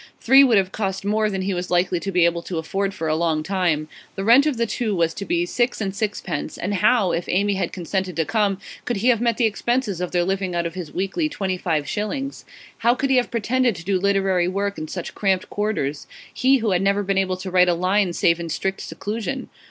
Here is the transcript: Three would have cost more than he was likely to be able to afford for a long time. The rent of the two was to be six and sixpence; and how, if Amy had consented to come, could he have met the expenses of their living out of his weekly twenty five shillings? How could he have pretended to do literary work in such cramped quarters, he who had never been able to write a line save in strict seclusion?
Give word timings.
Three 0.19 0.43
would 0.43 0.57
have 0.57 0.71
cost 0.71 1.05
more 1.05 1.29
than 1.29 1.43
he 1.43 1.53
was 1.53 1.69
likely 1.69 1.99
to 1.99 2.11
be 2.11 2.25
able 2.25 2.41
to 2.41 2.57
afford 2.57 2.91
for 2.91 3.07
a 3.07 3.15
long 3.15 3.43
time. 3.43 3.87
The 4.15 4.23
rent 4.23 4.47
of 4.47 4.57
the 4.57 4.65
two 4.65 4.95
was 4.95 5.13
to 5.13 5.25
be 5.25 5.45
six 5.45 5.79
and 5.79 5.95
sixpence; 5.95 6.57
and 6.57 6.73
how, 6.73 7.11
if 7.11 7.25
Amy 7.27 7.53
had 7.53 7.71
consented 7.71 8.15
to 8.15 8.25
come, 8.25 8.57
could 8.83 8.97
he 8.97 9.09
have 9.09 9.21
met 9.21 9.37
the 9.37 9.45
expenses 9.45 10.01
of 10.01 10.09
their 10.09 10.23
living 10.23 10.55
out 10.55 10.65
of 10.65 10.73
his 10.73 10.91
weekly 10.91 11.29
twenty 11.29 11.55
five 11.55 11.87
shillings? 11.87 12.45
How 12.79 12.95
could 12.95 13.11
he 13.11 13.17
have 13.17 13.29
pretended 13.29 13.75
to 13.75 13.85
do 13.85 13.99
literary 13.99 14.47
work 14.47 14.79
in 14.79 14.87
such 14.87 15.13
cramped 15.13 15.51
quarters, 15.51 16.07
he 16.33 16.57
who 16.57 16.71
had 16.71 16.81
never 16.81 17.03
been 17.03 17.19
able 17.19 17.37
to 17.37 17.51
write 17.51 17.69
a 17.69 17.75
line 17.75 18.11
save 18.13 18.39
in 18.39 18.49
strict 18.49 18.81
seclusion? 18.81 19.49